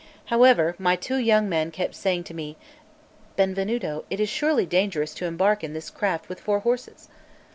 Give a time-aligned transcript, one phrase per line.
[0.33, 2.57] However, my two young men kept saying to me:
[3.35, 7.07] "Benvenuto, it is surely dangerous to embark in this craft with four horses."